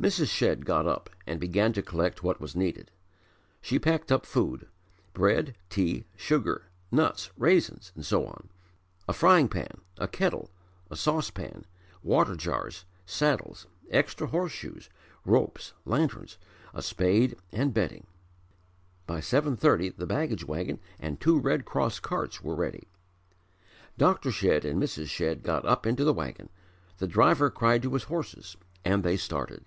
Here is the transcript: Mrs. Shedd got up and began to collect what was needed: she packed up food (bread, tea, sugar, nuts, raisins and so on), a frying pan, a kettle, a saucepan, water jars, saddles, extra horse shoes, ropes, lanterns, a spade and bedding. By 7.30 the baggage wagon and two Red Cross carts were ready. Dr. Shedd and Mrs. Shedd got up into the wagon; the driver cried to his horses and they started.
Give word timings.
Mrs. 0.00 0.30
Shedd 0.30 0.64
got 0.64 0.86
up 0.86 1.10
and 1.26 1.38
began 1.38 1.74
to 1.74 1.82
collect 1.82 2.22
what 2.22 2.40
was 2.40 2.56
needed: 2.56 2.90
she 3.60 3.78
packed 3.78 4.10
up 4.10 4.24
food 4.24 4.66
(bread, 5.12 5.54
tea, 5.68 6.06
sugar, 6.16 6.70
nuts, 6.90 7.30
raisins 7.36 7.92
and 7.94 8.02
so 8.06 8.24
on), 8.26 8.48
a 9.06 9.12
frying 9.12 9.46
pan, 9.46 9.82
a 9.98 10.08
kettle, 10.08 10.48
a 10.90 10.96
saucepan, 10.96 11.66
water 12.02 12.34
jars, 12.34 12.86
saddles, 13.04 13.66
extra 13.90 14.28
horse 14.28 14.52
shoes, 14.52 14.88
ropes, 15.26 15.74
lanterns, 15.84 16.38
a 16.72 16.80
spade 16.80 17.36
and 17.52 17.74
bedding. 17.74 18.06
By 19.06 19.20
7.30 19.20 19.96
the 19.98 20.06
baggage 20.06 20.46
wagon 20.46 20.80
and 20.98 21.20
two 21.20 21.38
Red 21.38 21.66
Cross 21.66 21.98
carts 22.00 22.42
were 22.42 22.56
ready. 22.56 22.88
Dr. 23.98 24.30
Shedd 24.32 24.64
and 24.64 24.82
Mrs. 24.82 25.08
Shedd 25.08 25.42
got 25.42 25.66
up 25.66 25.84
into 25.86 26.04
the 26.04 26.14
wagon; 26.14 26.48
the 26.96 27.06
driver 27.06 27.50
cried 27.50 27.82
to 27.82 27.92
his 27.92 28.04
horses 28.04 28.56
and 28.82 29.02
they 29.04 29.18
started. 29.18 29.66